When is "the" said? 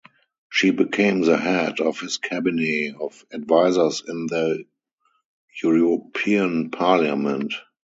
1.21-1.37, 4.25-4.63